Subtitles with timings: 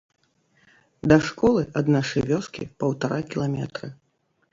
[1.11, 3.87] Да школы ад нашай вёскі паўтара кіламетры.